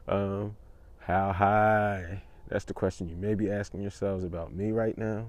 Um, 0.08 0.56
how 0.98 1.32
high? 1.32 2.22
That's 2.48 2.64
the 2.64 2.74
question 2.74 3.08
you 3.08 3.16
may 3.16 3.34
be 3.34 3.50
asking 3.50 3.82
yourselves 3.82 4.24
about 4.24 4.54
me 4.54 4.72
right 4.72 4.96
now. 4.96 5.26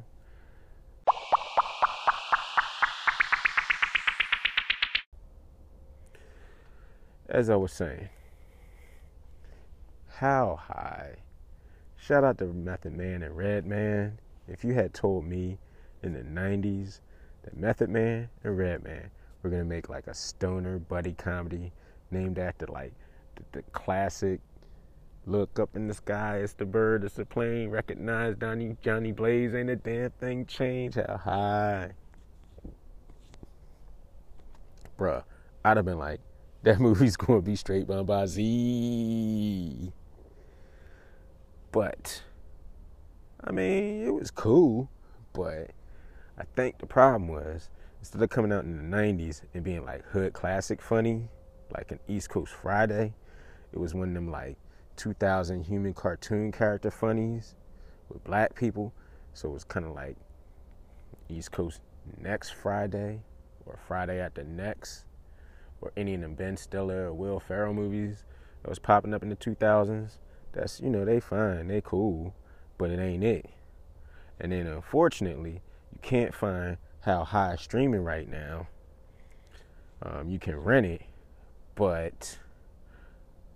As 7.29 7.49
I 7.49 7.55
was 7.55 7.71
saying, 7.71 8.09
how 10.07 10.59
high? 10.61 11.15
Shout 11.97 12.23
out 12.23 12.37
to 12.39 12.45
Method 12.45 12.93
Man 12.93 13.23
and 13.23 13.35
Redman. 13.35 14.19
If 14.47 14.63
you 14.63 14.73
had 14.73 14.93
told 14.93 15.25
me 15.25 15.57
in 16.01 16.13
the 16.13 16.19
90s 16.19 16.99
that 17.43 17.55
Method 17.55 17.89
Man 17.89 18.29
and 18.43 18.57
Redman 18.57 19.09
were 19.41 19.49
going 19.49 19.61
to 19.61 19.67
make 19.67 19.89
like 19.89 20.07
a 20.07 20.13
stoner 20.13 20.79
buddy 20.79 21.13
comedy 21.13 21.71
named 22.11 22.37
after 22.37 22.65
like 22.67 22.93
the, 23.35 23.43
the 23.53 23.61
classic 23.71 24.41
Look 25.25 25.57
up 25.57 25.77
in 25.77 25.87
the 25.87 25.93
sky, 25.93 26.39
it's 26.39 26.51
the 26.51 26.65
bird, 26.65 27.05
it's 27.05 27.15
the 27.15 27.25
plane. 27.25 27.69
Recognize 27.69 28.35
Donnie, 28.35 28.75
Johnny 28.81 29.13
Blaze, 29.13 29.53
ain't 29.53 29.69
a 29.69 29.77
damn 29.77 30.11
thing 30.11 30.45
change. 30.45 30.95
How 30.95 31.17
high? 31.17 31.91
Bruh, 34.99 35.23
I'd 35.63 35.77
have 35.77 35.85
been 35.85 35.97
like, 35.97 36.19
that 36.63 36.79
movie's 36.79 37.15
gonna 37.17 37.41
be 37.41 37.55
straight 37.55 37.87
by 37.87 38.25
Z. 38.25 39.91
But, 41.71 42.21
I 43.43 43.51
mean, 43.51 44.05
it 44.05 44.13
was 44.13 44.31
cool, 44.31 44.89
but 45.33 45.71
I 46.37 46.43
think 46.55 46.79
the 46.79 46.85
problem 46.85 47.27
was 47.27 47.69
instead 47.99 48.21
of 48.21 48.29
coming 48.29 48.51
out 48.51 48.63
in 48.63 48.77
the 48.77 48.97
90s 48.97 49.41
and 49.53 49.63
being 49.63 49.85
like 49.85 50.03
hood 50.05 50.33
classic 50.33 50.81
funny, 50.81 51.29
like 51.71 51.91
an 51.91 51.99
East 52.07 52.29
Coast 52.29 52.53
Friday, 52.53 53.13
it 53.71 53.79
was 53.79 53.93
one 53.93 54.09
of 54.09 54.13
them 54.13 54.29
like 54.29 54.57
2000 54.97 55.63
human 55.63 55.93
cartoon 55.93 56.51
character 56.51 56.91
funnies 56.91 57.55
with 58.09 58.23
black 58.23 58.55
people. 58.55 58.93
So 59.33 59.49
it 59.49 59.53
was 59.53 59.63
kind 59.63 59.85
of 59.85 59.93
like 59.93 60.15
East 61.27 61.51
Coast 61.51 61.81
next 62.19 62.51
Friday 62.51 63.21
or 63.65 63.79
Friday 63.87 64.19
after 64.19 64.43
next 64.43 65.05
or 65.83 65.91
any 65.97 66.13
of 66.13 66.21
them 66.21 66.33
Ben 66.33 66.55
Stiller 66.55 67.07
or 67.07 67.13
Will 67.13 67.41
Ferrell 67.41 67.73
movies 67.73 68.23
that 68.61 68.69
was 68.69 68.79
popping 68.79 69.13
up 69.13 69.21
in 69.21 69.27
the 69.27 69.35
2000s. 69.35 70.13
That's, 70.53 70.79
you 70.79 70.89
know, 70.89 71.03
they 71.03 71.19
fine, 71.19 71.67
they 71.67 71.81
cool, 71.81 72.33
but 72.77 72.89
it 72.89 72.99
ain't 72.99 73.23
it. 73.23 73.49
And 74.39 74.53
then 74.53 74.65
unfortunately, 74.65 75.61
you 75.91 75.99
can't 76.01 76.33
find 76.33 76.77
how 77.01 77.25
high 77.25 77.57
streaming 77.57 78.03
right 78.03 78.29
now. 78.29 78.67
Um, 80.01 80.29
you 80.29 80.39
can 80.39 80.55
rent 80.55 80.85
it, 80.85 81.01
but 81.75 82.37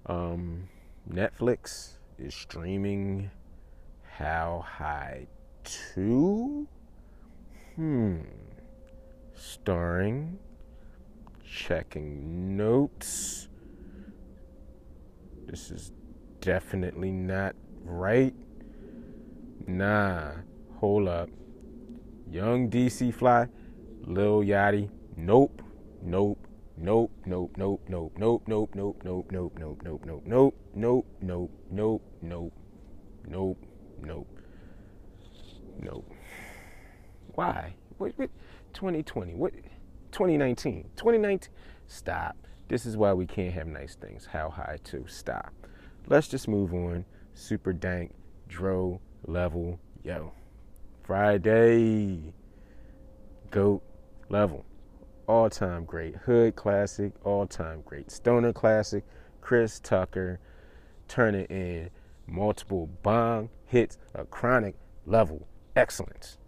um, 0.05 0.67
Netflix 1.10 1.91
is 2.19 2.36
streaming 2.36 3.31
How 4.17 4.65
High 4.67 5.27
2? 5.93 6.67
Hmm. 7.75 8.17
Starring. 9.34 10.39
Checking 11.47 12.57
notes. 12.57 13.47
This 15.45 15.71
is 15.71 15.91
definitely 16.41 17.11
not 17.11 17.55
right. 17.83 18.35
Nah. 19.65 20.31
Hold 20.75 21.07
up. 21.07 21.29
Young 22.29 22.69
DC 22.69 23.13
Fly. 23.13 23.47
Lil 24.01 24.41
Yachty. 24.41 24.89
Nope. 25.15 25.61
Nope. 26.03 26.47
Nope, 26.79 27.11
nope, 27.25 27.53
nope, 27.57 27.81
nope, 27.89 28.13
nope, 28.19 28.43
nope, 28.45 28.71
nope, 28.75 28.93
nope, 29.33 29.51
nope, 29.55 29.81
nope, 29.81 30.03
nope, 30.05 30.23
nope, 30.35 30.53
nope, 30.75 30.75
nope, 30.75 31.05
nope, 31.21 31.51
nope, 31.71 32.01
nope, 32.21 32.53
nope, 33.25 33.57
nope, 33.99 34.27
nope. 35.81 36.13
Why? 37.33 37.73
What, 37.97 38.13
what? 38.15 38.29
2020. 38.73 39.33
What? 39.33 39.53
2019. 40.17 40.89
2019. 40.95 41.53
Stop. 41.86 42.36
This 42.69 42.88
is 42.88 42.97
why 42.97 43.13
we 43.13 43.27
can't 43.27 43.53
have 43.53 43.67
nice 43.67 43.93
things. 43.93 44.25
How 44.25 44.50
high 44.50 44.79
to 44.86 45.05
stop. 45.07 45.53
Let's 46.07 46.27
just 46.27 46.47
move 46.47 46.74
on. 46.74 47.05
Super 47.36 47.71
dank, 47.71 48.15
dro 48.47 49.00
level, 49.27 49.79
yo. 50.03 50.33
Friday. 51.03 52.33
Goat 53.51 53.83
level 54.29 54.65
all 55.27 55.51
time 55.51 55.86
great. 55.86 56.15
Hood 56.15 56.55
classic, 56.55 57.13
all 57.24 57.45
time 57.45 57.83
great. 57.86 58.09
Stoner 58.09 58.53
classic, 58.53 59.05
Chris 59.41 59.79
Tucker 59.79 60.39
turning 61.07 61.45
in 61.45 61.91
multiple 62.25 62.89
bong 63.03 63.50
hits, 63.67 64.00
a 64.15 64.25
chronic 64.25 64.74
level 65.05 65.47
excellence. 65.75 66.39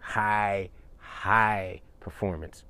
High, 0.00 0.70
high 0.98 1.82
performance. 2.00 2.64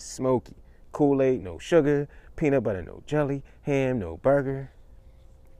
Smoky. 0.00 0.56
Kool 0.92 1.22
Aid, 1.22 1.42
no 1.42 1.58
sugar. 1.58 2.08
Peanut 2.36 2.62
butter, 2.62 2.82
no 2.82 3.02
jelly. 3.06 3.42
Ham, 3.62 3.98
no 3.98 4.16
burger. 4.18 4.70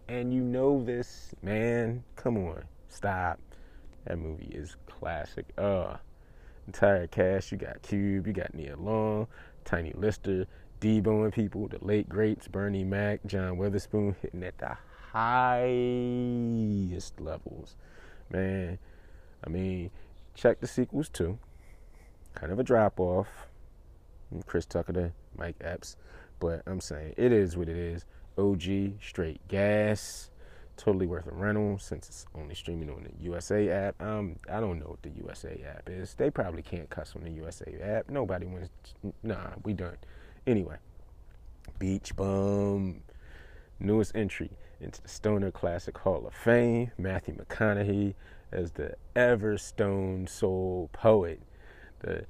And 0.08 0.32
you 0.32 0.42
know 0.42 0.82
this, 0.82 1.34
man. 1.42 2.04
Come 2.16 2.36
on. 2.38 2.64
Stop. 2.88 3.38
That 4.06 4.18
movie 4.18 4.50
is 4.50 4.76
classic. 4.86 5.46
Uh, 5.58 5.96
entire 6.66 7.06
cast. 7.06 7.52
You 7.52 7.58
got 7.58 7.82
Cube, 7.82 8.26
you 8.26 8.32
got 8.32 8.54
Nia 8.54 8.76
Long, 8.76 9.26
Tiny 9.64 9.92
Lister, 9.94 10.46
Debo 10.80 11.24
and 11.24 11.32
people, 11.32 11.66
the 11.68 11.78
late 11.84 12.08
greats, 12.08 12.46
Bernie 12.46 12.84
Mac, 12.84 13.20
John 13.26 13.58
Witherspoon 13.58 14.14
hitting 14.22 14.44
at 14.44 14.56
the 14.58 14.76
highest 15.12 16.00
levels. 17.20 17.74
Man, 18.30 18.78
I 19.44 19.48
mean, 19.48 19.90
check 20.34 20.60
the 20.60 20.66
sequels 20.66 21.08
too. 21.08 21.38
Kind 22.34 22.52
of 22.52 22.58
a 22.58 22.62
drop 22.62 23.00
off. 23.00 23.47
Chris 24.46 24.66
Tucker 24.66 24.92
to 24.92 25.12
Mike 25.36 25.56
Epps. 25.60 25.96
But 26.40 26.62
I'm 26.66 26.80
saying 26.80 27.14
it 27.16 27.32
is 27.32 27.56
what 27.56 27.68
it 27.68 27.76
is. 27.76 28.04
OG, 28.36 29.02
straight 29.02 29.46
gas. 29.48 30.30
Totally 30.76 31.06
worth 31.06 31.26
a 31.26 31.32
rental 31.32 31.78
since 31.78 32.08
it's 32.08 32.26
only 32.36 32.54
streaming 32.54 32.88
on 32.88 33.02
the 33.02 33.24
USA 33.24 33.68
app. 33.68 34.00
Um, 34.00 34.36
I 34.48 34.60
don't 34.60 34.78
know 34.78 34.86
what 34.86 35.02
the 35.02 35.10
USA 35.10 35.60
app 35.66 35.88
is. 35.90 36.14
They 36.14 36.30
probably 36.30 36.62
can't 36.62 36.88
cuss 36.88 37.14
on 37.16 37.24
the 37.24 37.30
USA 37.30 37.76
app. 37.82 38.08
Nobody 38.08 38.46
wants. 38.46 38.70
Nah, 39.24 39.54
we 39.64 39.72
done. 39.72 39.96
Anyway, 40.46 40.76
Beach 41.80 42.14
Bum, 42.14 43.00
newest 43.80 44.14
entry 44.14 44.50
into 44.80 45.02
the 45.02 45.08
Stoner 45.08 45.50
Classic 45.50 45.98
Hall 45.98 46.24
of 46.28 46.34
Fame. 46.34 46.92
Matthew 46.96 47.34
McConaughey 47.34 48.14
as 48.52 48.72
the 48.72 48.94
ever 49.16 49.58
stone 49.58 50.26
soul 50.26 50.90
poet, 50.92 51.40
the 52.00 52.24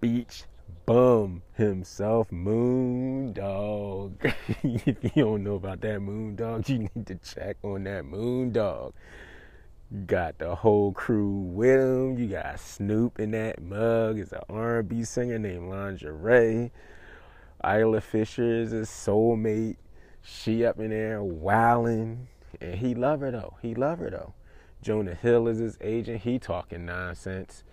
beach 0.00 0.44
bum 0.86 1.42
himself, 1.54 2.30
Moondog. 2.30 4.14
if 4.62 5.16
you 5.16 5.24
don't 5.24 5.44
know 5.44 5.54
about 5.54 5.80
that 5.82 6.00
Moondog, 6.00 6.68
you 6.68 6.88
need 6.94 7.06
to 7.06 7.16
check 7.16 7.56
on 7.62 7.84
that 7.84 8.04
Moondog. 8.04 8.92
Got 10.06 10.38
the 10.38 10.54
whole 10.54 10.92
crew 10.92 11.28
with 11.28 11.80
him. 11.80 12.18
You 12.18 12.28
got 12.28 12.58
Snoop 12.58 13.20
in 13.20 13.30
that 13.32 13.62
mug. 13.62 14.18
Is 14.18 14.32
an 14.32 14.40
R&B 14.48 15.04
singer 15.04 15.38
named 15.38 15.70
Lingerie. 15.70 16.70
Isla 17.64 18.00
Fisher 18.00 18.60
is 18.60 18.72
his 18.72 18.88
soulmate. 18.88 19.76
She 20.20 20.64
up 20.64 20.78
in 20.78 20.90
there 20.90 21.22
wilding, 21.22 22.28
and 22.60 22.74
he 22.76 22.94
love 22.94 23.20
her 23.20 23.30
though. 23.30 23.56
He 23.62 23.74
love 23.74 23.98
her 23.98 24.10
though. 24.10 24.34
Jonah 24.82 25.14
Hill 25.14 25.48
is 25.48 25.58
his 25.58 25.78
agent. 25.80 26.22
He 26.22 26.38
talking 26.38 26.84
nonsense, 26.84 27.64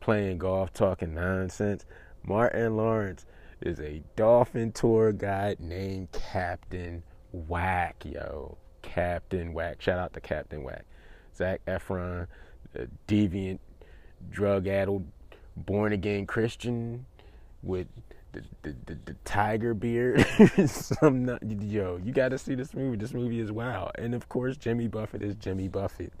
playing 0.00 0.38
golf, 0.38 0.72
talking 0.72 1.14
nonsense. 1.14 1.84
Martin 2.28 2.76
Lawrence 2.76 3.24
is 3.62 3.80
a 3.80 4.02
dolphin 4.14 4.70
tour 4.70 5.12
guide 5.12 5.60
named 5.60 6.08
Captain 6.12 7.02
Whack, 7.32 8.04
yo. 8.04 8.58
Captain 8.82 9.54
Whack. 9.54 9.80
Shout 9.80 9.98
out 9.98 10.12
to 10.12 10.20
Captain 10.20 10.62
Whack. 10.62 10.84
Zac 11.34 11.64
Efron, 11.66 12.26
deviant, 13.06 13.60
drug 14.30 14.66
addled, 14.66 15.06
born 15.56 15.94
again 15.94 16.26
Christian 16.26 17.06
with 17.62 17.86
the, 18.32 18.42
the, 18.60 18.76
the, 18.84 18.98
the 19.06 19.16
tiger 19.24 19.72
beard. 19.72 20.26
Some 20.66 21.24
not, 21.24 21.42
yo, 21.42 21.98
you 22.04 22.12
got 22.12 22.28
to 22.28 22.38
see 22.38 22.54
this 22.54 22.74
movie. 22.74 22.98
This 22.98 23.14
movie 23.14 23.40
is 23.40 23.50
wow. 23.50 23.90
And 23.94 24.14
of 24.14 24.28
course, 24.28 24.58
Jimmy 24.58 24.86
Buffett 24.86 25.22
is 25.22 25.34
Jimmy 25.36 25.68
Buffett. 25.68 26.12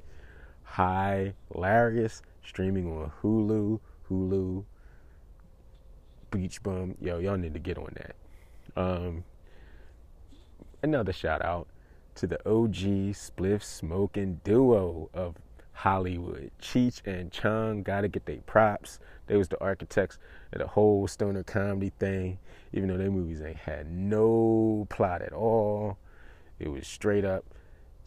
Hilarious. 0.74 2.22
Streaming 2.42 2.90
on 2.90 3.12
Hulu. 3.22 3.80
Hulu. 4.08 4.64
Beach 6.48 6.62
Bum. 6.62 6.94
Yo, 6.98 7.18
y'all 7.18 7.36
need 7.36 7.52
to 7.52 7.60
get 7.60 7.76
on 7.76 7.94
that. 7.94 8.16
Um, 8.74 9.24
another 10.82 11.12
shout 11.12 11.44
out 11.44 11.68
to 12.14 12.26
the 12.26 12.38
OG 12.48 13.12
spliff 13.12 13.62
smoking 13.62 14.40
duo 14.44 15.10
of 15.12 15.34
Hollywood. 15.72 16.50
Cheech 16.58 17.06
and 17.06 17.30
Chong 17.30 17.82
gotta 17.82 18.08
get 18.08 18.24
their 18.24 18.38
props. 18.38 18.98
They 19.26 19.36
was 19.36 19.48
the 19.48 19.60
architects 19.60 20.18
of 20.50 20.60
the 20.60 20.68
whole 20.68 21.06
stoner 21.06 21.42
comedy 21.42 21.92
thing, 21.98 22.38
even 22.72 22.88
though 22.88 22.96
their 22.96 23.10
movies 23.10 23.42
ain't 23.42 23.58
had 23.58 23.92
no 23.92 24.86
plot 24.88 25.20
at 25.20 25.34
all. 25.34 25.98
It 26.58 26.68
was 26.68 26.86
straight 26.86 27.26
up 27.26 27.44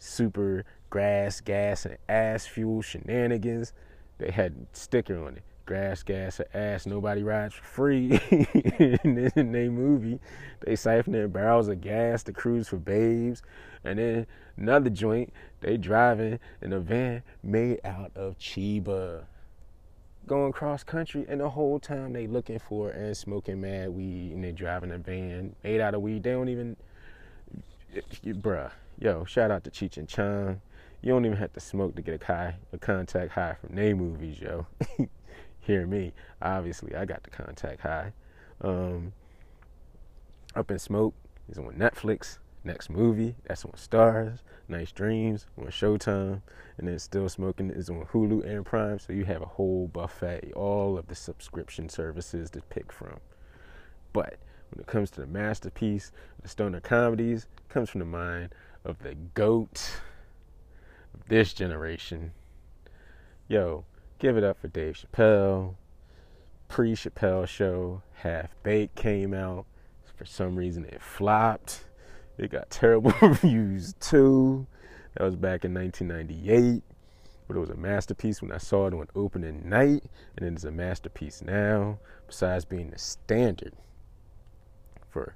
super 0.00 0.64
grass, 0.90 1.40
gas, 1.40 1.86
and 1.86 1.96
ass 2.08 2.44
fuel 2.44 2.82
shenanigans. 2.82 3.72
They 4.18 4.32
had 4.32 4.66
sticker 4.72 5.24
on 5.24 5.36
it 5.36 5.44
grass, 5.72 6.02
gas, 6.02 6.38
or 6.38 6.44
ass. 6.52 6.84
Nobody 6.84 7.22
rides 7.22 7.54
for 7.54 7.64
free. 7.64 8.20
And 9.04 9.18
in 9.18 9.52
their 9.52 9.70
movie, 9.70 10.20
they 10.60 10.76
siphon 10.76 11.14
their 11.14 11.28
barrels 11.28 11.68
of 11.68 11.80
gas 11.80 12.22
to 12.24 12.32
cruise 12.34 12.68
for 12.68 12.76
babes. 12.76 13.42
And 13.82 13.98
then 13.98 14.26
another 14.58 14.90
joint, 14.90 15.32
they 15.60 15.78
driving 15.78 16.40
in 16.60 16.74
a 16.74 16.78
van 16.78 17.22
made 17.42 17.80
out 17.84 18.12
of 18.14 18.38
Chiba. 18.38 19.24
Going 20.26 20.52
cross 20.52 20.84
country, 20.84 21.24
and 21.26 21.40
the 21.40 21.48
whole 21.48 21.80
time 21.80 22.12
they 22.12 22.26
looking 22.26 22.58
for 22.58 22.90
and 22.90 23.16
smoking 23.16 23.62
mad 23.62 23.88
weed, 23.88 24.32
and 24.32 24.44
they 24.44 24.52
driving 24.52 24.90
a 24.90 24.98
van 24.98 25.56
made 25.64 25.80
out 25.80 25.94
of 25.94 26.02
weed. 26.02 26.22
They 26.22 26.32
don't 26.32 26.50
even, 26.50 26.76
bruh. 28.26 28.70
Yo, 28.98 29.24
shout 29.24 29.50
out 29.50 29.64
to 29.64 29.70
Cheech 29.70 29.96
and 29.96 30.06
Chong. 30.06 30.60
You 31.00 31.14
don't 31.14 31.24
even 31.24 31.38
have 31.38 31.54
to 31.54 31.60
smoke 31.60 31.96
to 31.96 32.02
get 32.02 32.22
a 32.22 32.26
high, 32.26 32.56
a 32.74 32.78
contact 32.78 33.32
high 33.32 33.54
from 33.54 33.74
their 33.74 33.96
movies, 33.96 34.38
yo. 34.38 34.66
hear 35.62 35.86
me. 35.86 36.12
Obviously, 36.42 36.94
I 36.94 37.06
got 37.06 37.22
the 37.22 37.30
contact 37.30 37.80
high. 37.80 38.12
Um, 38.60 39.12
Up 40.54 40.70
in 40.70 40.78
Smoke 40.78 41.14
is 41.48 41.56
on 41.56 41.72
Netflix. 41.74 42.38
Next 42.64 42.90
movie, 42.90 43.34
that's 43.46 43.64
on 43.64 43.72
Starz. 43.72 44.38
Nice 44.68 44.92
Dreams 44.92 45.46
on 45.58 45.66
Showtime. 45.66 46.42
And 46.78 46.88
then 46.88 46.98
Still 46.98 47.28
Smoking 47.28 47.70
is 47.70 47.90
on 47.90 48.04
Hulu 48.12 48.44
and 48.44 48.64
Prime. 48.64 48.98
So 48.98 49.12
you 49.12 49.24
have 49.24 49.42
a 49.42 49.46
whole 49.46 49.88
buffet, 49.88 50.52
all 50.54 50.98
of 50.98 51.08
the 51.08 51.14
subscription 51.14 51.88
services 51.88 52.50
to 52.50 52.60
pick 52.60 52.92
from. 52.92 53.18
But 54.12 54.36
when 54.70 54.80
it 54.80 54.86
comes 54.86 55.10
to 55.12 55.20
the 55.22 55.26
masterpiece, 55.26 56.12
the 56.40 56.48
stoner 56.48 56.80
comedies, 56.80 57.46
comes 57.68 57.90
from 57.90 58.00
the 58.00 58.04
mind 58.06 58.54
of 58.84 58.98
the 59.00 59.14
GOAT 59.34 60.00
of 61.14 61.28
this 61.28 61.52
generation. 61.52 62.32
Yo, 63.48 63.84
Give 64.22 64.36
it 64.36 64.44
up 64.44 64.60
for 64.60 64.68
Dave 64.68 64.94
Chappelle. 64.94 65.74
Pre 66.68 66.92
Chappelle 66.92 67.44
show, 67.44 68.02
Half 68.18 68.54
Baked 68.62 68.94
came 68.94 69.34
out. 69.34 69.66
For 70.14 70.24
some 70.24 70.54
reason, 70.54 70.84
it 70.84 71.02
flopped. 71.02 71.82
It 72.38 72.52
got 72.52 72.70
terrible 72.70 73.12
reviews 73.20 73.94
too. 73.94 74.68
That 75.14 75.24
was 75.24 75.34
back 75.34 75.64
in 75.64 75.74
1998. 75.74 76.84
But 77.48 77.56
it 77.56 77.58
was 77.58 77.70
a 77.70 77.74
masterpiece 77.74 78.40
when 78.40 78.52
I 78.52 78.58
saw 78.58 78.86
it 78.86 78.94
on 78.94 79.08
opening 79.16 79.68
night, 79.68 80.04
and 80.36 80.46
it 80.46 80.56
is 80.56 80.64
a 80.64 80.70
masterpiece 80.70 81.42
now, 81.42 81.98
besides 82.28 82.64
being 82.64 82.90
the 82.90 82.98
standard 83.00 83.72
for 85.10 85.34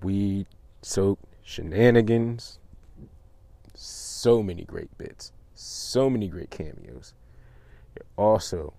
weed 0.00 0.46
soaked 0.80 1.24
shenanigans. 1.42 2.60
So 3.74 4.44
many 4.44 4.62
great 4.62 4.96
bits, 4.96 5.32
so 5.54 6.08
many 6.08 6.28
great 6.28 6.50
cameos 6.50 7.14
also 8.16 8.74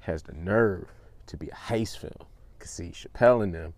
has 0.00 0.22
the 0.22 0.32
nerve 0.32 0.88
to 1.26 1.36
be 1.36 1.48
a 1.48 1.54
heist 1.54 1.98
film. 1.98 2.26
Cause 2.58 2.70
see, 2.70 2.92
Chappelle 2.92 3.42
and 3.42 3.54
them, 3.54 3.74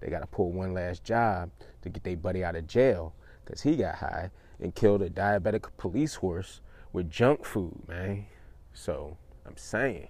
they 0.00 0.08
gotta 0.08 0.26
pull 0.26 0.52
one 0.52 0.74
last 0.74 1.04
job 1.04 1.50
to 1.82 1.88
get 1.88 2.04
their 2.04 2.16
buddy 2.16 2.44
out 2.44 2.56
of 2.56 2.66
jail, 2.66 3.14
cause 3.44 3.62
he 3.62 3.76
got 3.76 3.96
high 3.96 4.30
and 4.60 4.74
killed 4.74 5.02
a 5.02 5.10
diabetic 5.10 5.66
police 5.76 6.16
horse 6.16 6.60
with 6.92 7.10
junk 7.10 7.44
food, 7.44 7.76
man. 7.88 8.26
So 8.72 9.16
I'm 9.46 9.56
saying, 9.56 10.08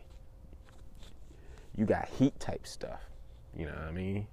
you 1.76 1.86
got 1.86 2.08
heat 2.08 2.38
type 2.40 2.66
stuff. 2.66 3.00
You 3.56 3.66
know 3.66 3.72
what 3.72 3.88
I 3.88 3.92
mean? 3.92 4.26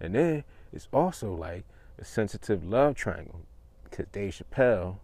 And 0.00 0.14
then 0.14 0.44
it's 0.72 0.88
also 0.92 1.34
like 1.34 1.64
a 1.98 2.04
sensitive 2.04 2.64
love 2.64 2.94
triangle, 2.94 3.42
because 3.84 4.06
Dave 4.12 4.34
Chappelle, 4.34 4.98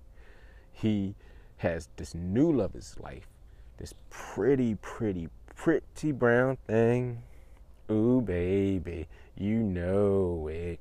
he 0.72 1.14
has 1.58 1.88
this 1.96 2.14
new 2.14 2.52
love 2.52 2.72
his 2.72 2.98
life 2.98 3.26
this 3.80 3.94
pretty, 4.10 4.74
pretty, 4.74 5.28
pretty 5.56 6.12
brown 6.12 6.58
thing. 6.66 7.22
Ooh, 7.90 8.20
baby, 8.20 9.08
you 9.36 9.58
know 9.58 10.48
it. 10.52 10.78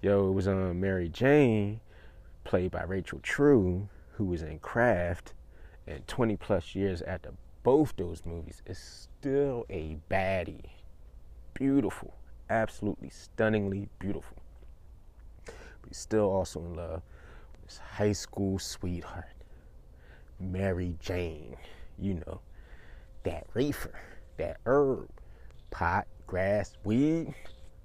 Yo, 0.00 0.28
it 0.28 0.32
was 0.32 0.46
um, 0.46 0.80
Mary 0.80 1.08
Jane, 1.08 1.80
played 2.44 2.70
by 2.70 2.84
Rachel 2.84 3.18
True, 3.20 3.88
who 4.12 4.26
was 4.26 4.42
in 4.42 4.60
Craft, 4.60 5.34
and 5.88 6.06
20 6.06 6.36
plus 6.36 6.74
years 6.76 7.02
after 7.02 7.32
both 7.64 7.94
those 7.96 8.22
movies 8.24 8.62
is 8.64 8.78
still 8.78 9.66
a 9.68 9.98
baddie. 10.08 10.70
Beautiful, 11.52 12.14
absolutely 12.48 13.10
stunningly 13.10 13.88
beautiful. 13.98 14.36
But 15.82 15.96
still 15.96 16.30
also 16.30 16.60
in 16.60 16.74
love 16.74 17.02
with 17.52 17.70
his 17.70 17.78
high 17.78 18.12
school 18.12 18.60
sweetheart, 18.60 19.34
Mary 20.38 20.94
Jane 21.00 21.56
you 21.98 22.14
know, 22.26 22.40
that 23.24 23.46
reefer, 23.54 23.98
that 24.36 24.58
herb, 24.66 25.08
pot, 25.70 26.06
grass, 26.26 26.76
weed, 26.84 27.34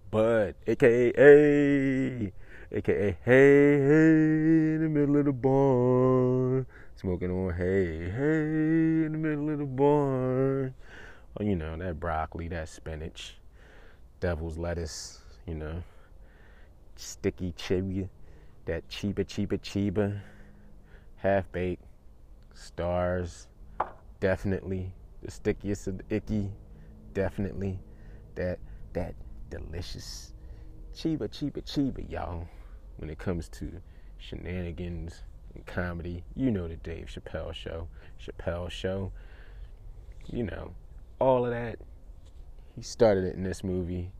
bud, 0.09 0.55
aka 0.67 2.31
aka 2.73 3.17
hey 3.25 3.79
hey 3.79 4.75
in 4.75 4.81
the 4.81 4.89
middle 4.89 5.17
of 5.17 5.25
the 5.25 5.31
barn, 5.31 6.65
smoking 6.95 7.31
on 7.31 7.53
hey 7.53 8.09
hey 8.09 9.05
in 9.05 9.11
the 9.13 9.17
middle 9.17 9.49
of 9.49 9.59
the 9.59 9.65
barn. 9.65 10.73
Well, 11.37 11.47
you 11.47 11.55
know 11.55 11.77
that 11.77 11.99
broccoli, 11.99 12.47
that 12.49 12.69
spinach, 12.69 13.37
devil's 14.19 14.57
lettuce, 14.57 15.21
you 15.47 15.55
know, 15.55 15.81
sticky 16.97 17.53
chibi, 17.57 18.09
that 18.65 18.87
chiba 18.89 19.25
chiba 19.25 19.57
chiba, 19.59 20.19
half 21.17 21.49
baked, 21.51 21.83
Starz, 22.53 23.47
definitely 24.21 24.93
the 25.21 25.29
stickiest 25.29 25.87
of 25.87 25.97
the 25.97 26.15
icky, 26.15 26.49
definitely 27.13 27.77
that 28.35 28.59
that 28.93 29.13
delicious 29.49 30.33
chiba 30.95 31.27
chiba 31.27 31.61
chiba, 31.63 32.09
y'all. 32.09 32.47
When 32.97 33.09
it 33.09 33.17
comes 33.17 33.49
to 33.49 33.81
shenanigans 34.19 35.23
and 35.55 35.65
comedy, 35.65 36.23
you 36.35 36.51
know 36.51 36.67
the 36.67 36.75
Dave 36.77 37.07
Chappelle 37.07 37.53
show, 37.53 37.87
Chappelle 38.23 38.69
show, 38.69 39.11
you 40.27 40.43
know, 40.43 40.73
all 41.19 41.43
of 41.45 41.51
that. 41.51 41.79
He 42.75 42.83
started 42.83 43.25
it 43.25 43.35
in 43.35 43.43
this 43.43 43.63
movie. 43.63 44.11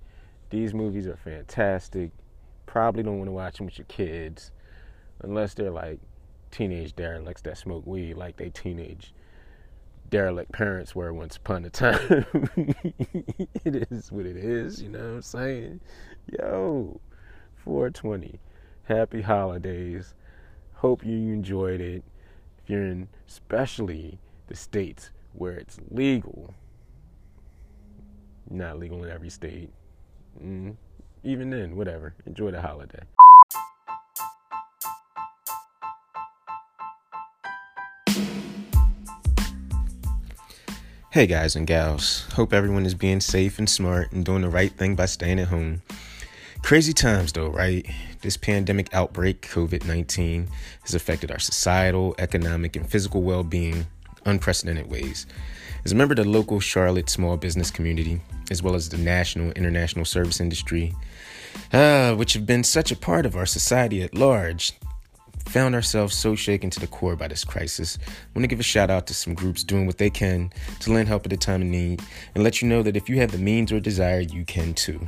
These 0.49 0.73
movies 0.73 1.07
are 1.07 1.15
fantastic. 1.15 2.11
Probably 2.65 3.03
don't 3.03 3.17
want 3.19 3.27
to 3.27 3.33
watch 3.33 3.57
them 3.57 3.67
with 3.67 3.77
your 3.77 3.85
kids 3.85 4.51
unless 5.21 5.53
they're 5.53 5.69
like 5.71 5.99
teenage 6.49 6.95
derelicts 6.95 7.43
that 7.43 7.57
smoke 7.57 7.85
weed 7.85 8.15
like 8.15 8.35
they 8.35 8.49
teenage 8.49 9.13
derelict 10.11 10.51
parents 10.51 10.93
were 10.93 11.11
once 11.13 11.37
upon 11.37 11.65
a 11.65 11.69
time. 11.69 12.25
it 13.65 13.87
is 13.89 14.11
what 14.11 14.27
it 14.27 14.37
is, 14.37 14.81
you 14.81 14.89
know 14.89 14.99
what 14.99 15.05
I'm 15.05 15.21
saying? 15.23 15.79
Yo, 16.27 16.99
420. 17.55 18.39
Happy 18.83 19.21
holidays. 19.21 20.13
Hope 20.73 21.05
you 21.05 21.15
enjoyed 21.15 21.81
it. 21.81 22.03
If 22.61 22.69
you're 22.69 22.85
in 22.85 23.07
especially 23.27 24.19
the 24.47 24.55
states 24.55 25.11
where 25.33 25.53
it's 25.53 25.79
legal, 25.89 26.53
not 28.49 28.77
legal 28.77 29.03
in 29.03 29.09
every 29.09 29.29
state. 29.29 29.69
Mm, 30.43 30.75
even 31.23 31.49
then, 31.49 31.75
whatever. 31.77 32.13
Enjoy 32.25 32.51
the 32.51 32.61
holiday. 32.61 33.03
Hey 41.11 41.27
guys 41.27 41.57
and 41.57 41.67
gals, 41.67 42.25
hope 42.35 42.53
everyone 42.53 42.85
is 42.85 42.93
being 42.93 43.19
safe 43.19 43.59
and 43.59 43.69
smart 43.69 44.13
and 44.13 44.23
doing 44.23 44.43
the 44.43 44.49
right 44.49 44.71
thing 44.71 44.95
by 44.95 45.07
staying 45.07 45.41
at 45.41 45.49
home. 45.49 45.81
Crazy 46.61 46.93
times 46.93 47.33
though, 47.33 47.49
right? 47.49 47.85
This 48.21 48.37
pandemic 48.37 48.93
outbreak, 48.93 49.41
COVID 49.41 49.85
19, 49.85 50.47
has 50.83 50.95
affected 50.95 51.29
our 51.29 51.37
societal, 51.37 52.15
economic, 52.17 52.77
and 52.77 52.89
physical 52.89 53.23
well 53.23 53.43
being 53.43 53.87
unprecedented 54.23 54.89
ways. 54.89 55.25
As 55.83 55.91
a 55.91 55.95
member 55.95 56.13
of 56.13 56.19
the 56.19 56.23
local 56.23 56.61
Charlotte 56.61 57.09
small 57.09 57.35
business 57.35 57.71
community, 57.71 58.21
as 58.49 58.63
well 58.63 58.73
as 58.73 58.87
the 58.87 58.97
national 58.97 59.51
international 59.51 60.05
service 60.05 60.39
industry, 60.39 60.95
uh, 61.73 62.15
which 62.15 62.31
have 62.35 62.45
been 62.45 62.63
such 62.63 62.89
a 62.89 62.95
part 62.95 63.25
of 63.25 63.35
our 63.35 63.45
society 63.45 64.01
at 64.01 64.15
large, 64.15 64.71
found 65.47 65.75
ourselves 65.75 66.15
so 66.15 66.35
shaken 66.35 66.69
to 66.69 66.79
the 66.79 66.87
core 66.87 67.15
by 67.15 67.27
this 67.27 67.43
crisis. 67.43 67.97
I 68.07 68.11
want 68.35 68.43
to 68.43 68.47
give 68.47 68.59
a 68.59 68.63
shout 68.63 68.89
out 68.89 69.07
to 69.07 69.13
some 69.13 69.33
groups 69.33 69.63
doing 69.63 69.85
what 69.85 69.97
they 69.97 70.09
can 70.09 70.51
to 70.79 70.91
lend 70.91 71.07
help 71.07 71.25
at 71.25 71.33
a 71.33 71.37
time 71.37 71.61
of 71.61 71.67
need 71.67 72.01
and 72.35 72.43
let 72.43 72.61
you 72.61 72.67
know 72.67 72.83
that 72.83 72.97
if 72.97 73.09
you 73.09 73.17
have 73.17 73.31
the 73.31 73.37
means 73.37 73.71
or 73.71 73.79
desire, 73.79 74.21
you 74.21 74.45
can 74.45 74.73
too. 74.73 75.07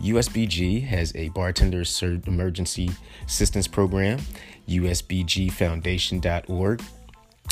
USBG 0.00 0.86
has 0.86 1.14
a 1.16 1.28
bartender 1.30 1.82
emergency 2.26 2.90
assistance 3.26 3.66
program, 3.66 4.20
usbgfoundation.org. 4.68 6.82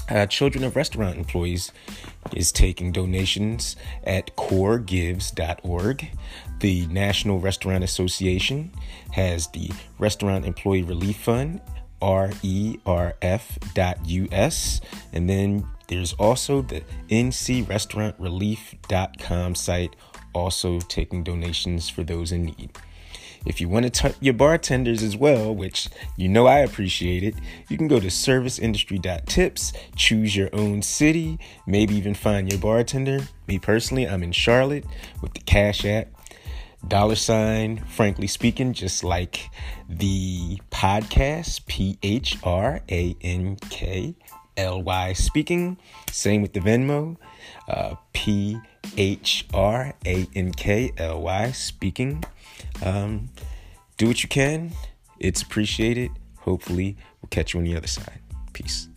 Uh, 0.09 0.25
Children 0.27 0.63
of 0.63 0.77
Restaurant 0.77 1.17
Employees 1.17 1.73
is 2.33 2.53
taking 2.53 2.93
donations 2.93 3.75
at 4.05 4.37
coregives.org. 4.37 6.09
The 6.61 6.87
National 6.87 7.41
Restaurant 7.41 7.83
Association 7.83 8.71
has 9.13 9.49
the 9.49 9.69
Restaurant 9.99 10.45
Employee 10.45 10.85
Relief 10.85 11.17
Fund 11.17 11.61
rerf.us. 12.01 12.81
And 15.13 15.29
then 15.29 15.69
there's 15.89 16.15
also 16.15 16.63
the 16.63 16.83
ncrestaurantrelief.com 17.09 19.55
site, 19.55 19.95
also 20.33 20.81
taking 20.81 21.23
donations 21.23 21.89
for 21.89 22.03
those 22.03 22.33
in 22.33 22.47
need. 22.47 22.73
If 23.47 23.61
you 23.61 23.69
want 23.69 23.85
to 23.85 23.91
tip 23.91 24.17
your 24.21 24.35
bartenders 24.35 25.05
as 25.05 25.17
well, 25.17 25.55
which 25.55 25.89
you 26.17 26.29
know 26.29 26.47
I 26.47 26.59
appreciate 26.59 27.23
it, 27.23 27.37
you 27.69 27.79
can 27.79 27.87
go 27.87 28.01
to 28.01 28.09
serviceindustry.tips, 28.09 29.73
choose 29.95 30.35
your 30.35 30.51
own 30.53 30.83
city, 30.83 31.39
maybe 31.65 31.95
even 31.95 32.15
find 32.15 32.51
your 32.51 32.61
bartender. 32.61 33.21
Me 33.47 33.61
personally, 33.61 34.09
I'm 34.09 34.25
in 34.25 34.33
Charlotte 34.33 34.85
with 35.23 35.35
the 35.35 35.41
Cash 35.41 35.85
App 35.85 36.09
dollar 36.87 37.17
sign, 37.17 37.79
frankly 37.89 38.27
speaking, 38.27 38.73
just 38.73 39.05
like 39.05 39.51
the 39.89 40.61
podcast, 40.71 41.67
P 41.67 41.99
H 42.03 42.39
R 42.43 42.81
A 42.91 43.17
N 43.21 43.57
K 43.71 44.15
L 44.57 44.83
Y 44.83 45.13
speaking. 45.13 45.79
Same 46.11 46.43
with 46.43 46.53
the 46.53 46.61
Venmo, 46.61 47.17
uh, 47.69 47.95
P 48.13 48.59
H 48.97 49.47
R 49.53 49.95
A 50.05 50.27
N 50.35 50.53
K 50.53 50.93
L 50.99 51.23
Y 51.23 51.51
speaking. 51.53 52.25
Um, 52.83 53.31
do 53.97 54.09
what 54.09 54.23
you 54.23 54.29
can, 54.29 54.73
it's 55.19 55.43
appreciated. 55.43 56.11
Hopefully, 56.41 56.97
we'll 57.21 57.29
catch 57.31 57.55
you 57.55 57.61
on 57.61 57.65
the 57.65 57.77
other 57.77 57.87
side. 57.87 58.21
Peace. 58.53 58.89